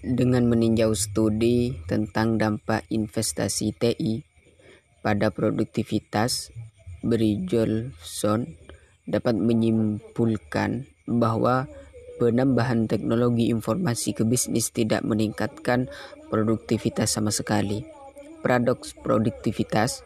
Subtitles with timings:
[0.00, 4.24] dengan meninjau studi tentang dampak investasi TI
[5.04, 6.52] pada produktivitas,
[7.00, 8.56] Brijolfsson
[9.08, 11.68] dapat menyimpulkan bahwa
[12.20, 15.88] penambahan teknologi informasi ke bisnis tidak meningkatkan
[16.28, 17.84] produktivitas sama sekali.
[18.40, 20.00] Paradoks produktivitas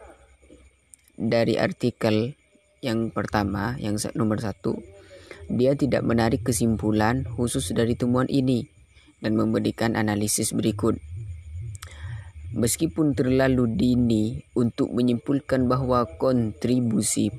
[1.15, 2.35] dari artikel
[2.83, 4.79] yang pertama, yang nomor satu,
[5.47, 8.74] dia tidak menarik kesimpulan khusus dari temuan ini
[9.25, 11.01] dan memberikan analisis berikut.
[12.53, 17.33] Meskipun terlalu dini untuk menyimpulkan bahwa kontribusi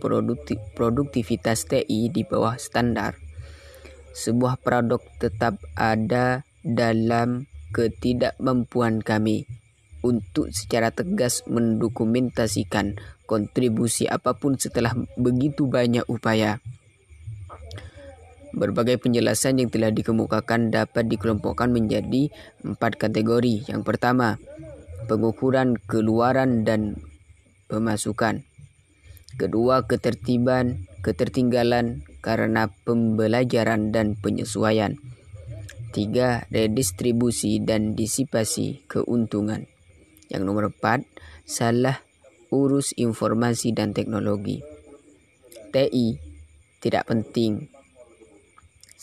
[0.74, 3.14] produktivitas TI di bawah standar,
[4.12, 9.46] sebuah produk tetap ada dalam ketidakmampuan kami
[10.04, 16.60] untuk secara tegas mendokumentasikan kontribusi apa pun setelah begitu banyak upaya.
[18.56, 22.32] Berbagai penjelasan yang telah dikemukakan dapat dikelompokkan menjadi
[22.64, 23.68] empat kategori.
[23.68, 24.40] Yang pertama,
[25.12, 26.96] pengukuran keluaran dan
[27.68, 28.48] pemasukan.
[29.36, 34.96] Kedua, ketertiban, ketertinggalan karena pembelajaran dan penyesuaian.
[35.92, 39.68] Tiga, redistribusi dan disipasi keuntungan.
[40.32, 41.04] Yang nomor empat,
[41.44, 42.00] salah
[42.48, 44.64] urus informasi dan teknologi.
[45.76, 46.16] TI
[46.80, 47.75] tidak penting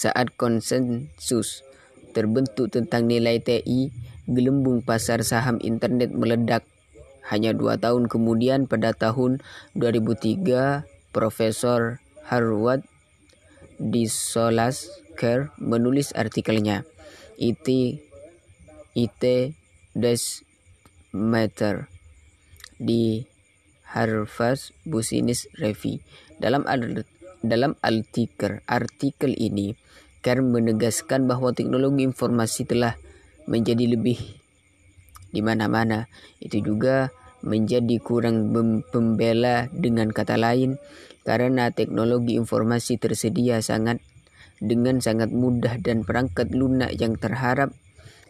[0.04, 1.64] saat konsensus
[2.12, 3.90] terbentuk tentang nilai TI,
[4.28, 6.68] gelembung pasar saham internet meledak.
[7.32, 9.40] Hanya dua tahun kemudian pada tahun
[9.80, 10.84] 2003,
[11.16, 12.84] Profesor Harvard
[13.80, 16.84] di Solas Care menulis artikelnya
[17.40, 17.68] IT
[18.94, 19.24] IT
[19.94, 20.46] Does
[21.14, 21.88] Matter
[22.78, 23.24] di
[23.94, 26.02] Harvard Business Review.
[26.42, 26.66] Dalam
[27.44, 29.76] dalam artikel, artikel ini,
[30.24, 32.96] Kern menegaskan bahwa teknologi informasi telah
[33.44, 34.16] menjadi lebih
[35.36, 36.08] di mana-mana.
[36.40, 37.12] Itu juga
[37.44, 38.56] menjadi kurang
[38.88, 40.80] pembela dengan kata lain
[41.28, 44.00] karena teknologi informasi tersedia sangat
[44.64, 47.76] dengan sangat mudah dan perangkat lunak yang terharap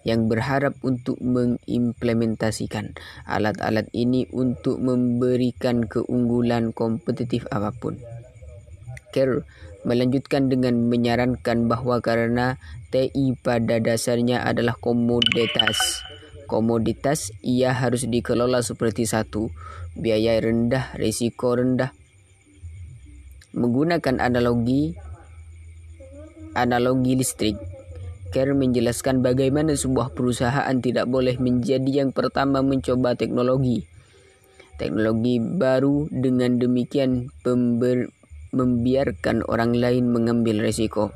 [0.03, 7.95] yang berharap untuk mengimplementasikan alat-alat ini untuk memberikan keunggulan kompetitif apa pun.
[9.13, 9.45] Kerr
[9.85, 12.57] melanjutkan dengan menyarankan bahwa karena
[12.89, 16.01] TI pada dasarnya adalah komoditas,
[16.49, 19.53] komoditas ia harus dikelola seperti satu,
[19.93, 21.93] biaya rendah, risiko rendah.
[23.53, 24.97] Menggunakan analogi
[26.57, 27.57] analogi listrik,
[28.33, 33.85] Kerr menjelaskan bagaimana sebuah perusahaan tidak boleh menjadi yang pertama mencoba teknologi.
[34.81, 38.09] Teknologi baru dengan demikian pember,
[38.53, 41.11] membiarkan orang lain mengambil resiko.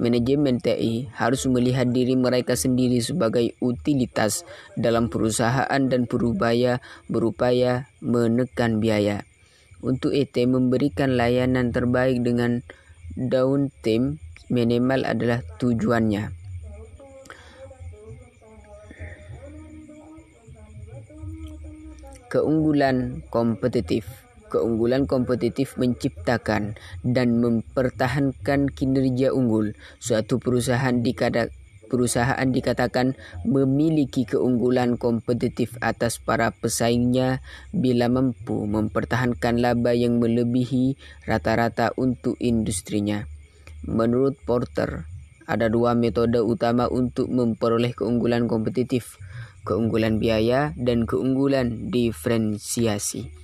[0.00, 6.80] Manajemen TI harus melihat diri mereka sendiri sebagai utilitas dalam perusahaan dan berupaya
[7.12, 9.28] berupaya menekan biaya.
[9.84, 12.64] Untuk itu memberikan layanan terbaik dengan
[13.12, 14.16] downtime
[14.48, 16.32] minimal adalah tujuannya.
[22.32, 26.74] Keunggulan kompetitif keunggulan kompetitif menciptakan
[27.06, 29.78] dan mempertahankan kinerja unggul.
[30.02, 30.98] Suatu perusahaan
[31.90, 37.42] perusahaan dikatakan memiliki keunggulan kompetitif atas para pesaingnya
[37.74, 40.94] bila mampu mempertahankan laba yang melebihi
[41.26, 43.26] rata-rata untuk industrinya.
[43.82, 45.10] Menurut Porter,
[45.50, 49.18] ada dua metode utama untuk memperoleh keunggulan kompetitif,
[49.66, 53.39] keunggulan biaya dan keunggulan diferensiasi.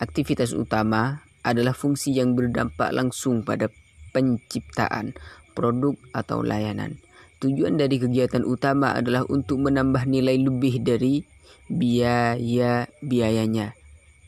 [0.00, 3.68] Aktivitas utama adalah fungsi yang berdampak langsung pada
[4.16, 5.12] penciptaan
[5.52, 6.96] produk atau layanan.
[7.40, 11.24] Tujuan dari kegiatan utama adalah untuk menambah nilai lebih dari
[11.68, 13.76] biaya-biayanya.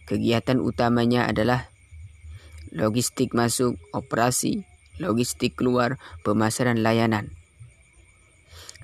[0.08, 1.68] Kegiatan utamanya adalah
[2.72, 4.64] logistik masuk, operasi,
[5.00, 7.32] logistik keluar, pemasaran layanan.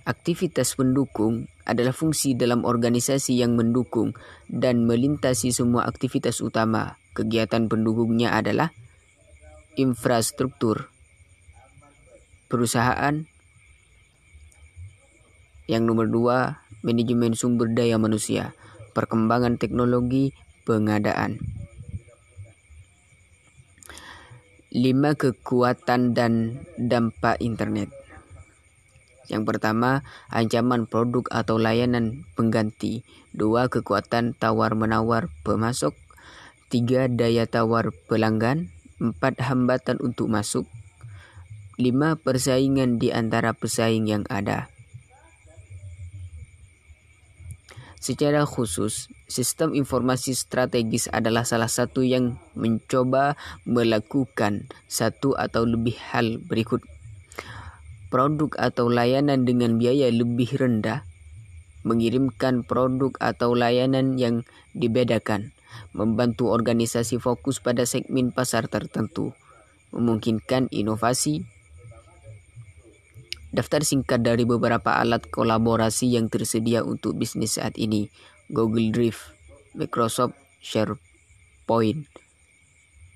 [0.09, 4.17] Aktivitas pendukung adalah fungsi dalam organisasi yang mendukung
[4.49, 6.97] dan melintasi semua aktivitas utama.
[7.13, 8.73] Kegiatan pendukungnya adalah
[9.77, 10.89] infrastruktur,
[12.49, 13.29] perusahaan,
[15.69, 18.57] yang nomor dua, manajemen sumber daya manusia,
[18.97, 20.33] perkembangan teknologi,
[20.65, 21.37] pengadaan.
[24.73, 27.98] Lima kekuatan dan dampak internet.
[29.29, 30.03] Yang pertama,
[30.33, 33.05] ancaman produk atau layanan pengganti.
[33.37, 35.93] Dua, kekuatan tawar-menawar pemasok.
[36.73, 38.73] Tiga, daya tawar pelanggan.
[38.99, 40.67] Empat, hambatan untuk masuk.
[41.79, 42.19] 5.
[42.19, 44.67] Persaingan di antara pesaing yang ada.
[47.99, 53.37] Secara khusus, sistem informasi strategis adalah salah satu yang mencoba
[53.69, 56.81] melakukan satu atau lebih hal berikut.
[58.09, 61.05] Produk atau layanan dengan biaya lebih rendah,
[61.85, 65.53] mengirimkan produk atau layanan yang dibedakan,
[65.93, 69.37] membantu organisasi fokus pada segmen pasar tertentu,
[69.93, 71.45] memungkinkan inovasi,
[73.49, 78.13] Daftar singkat dari beberapa alat kolaborasi yang tersedia untuk bisnis saat ini.
[78.53, 79.33] Google Drive,
[79.73, 82.05] Microsoft SharePoint,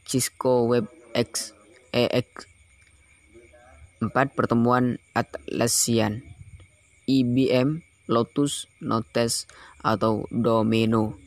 [0.09, 1.53] Cisco WebEx,
[1.93, 2.49] EX,
[4.11, 6.27] 4 pertemuan Atlassian,
[7.07, 9.47] IBM, Lotus, Notes,
[9.83, 11.19] atau Domino.